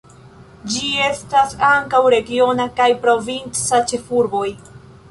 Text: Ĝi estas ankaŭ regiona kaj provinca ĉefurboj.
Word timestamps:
Ĝi 0.75 0.87
estas 1.09 1.53
ankaŭ 1.73 2.01
regiona 2.15 2.67
kaj 2.81 2.91
provinca 3.07 3.85
ĉefurboj. 3.93 4.47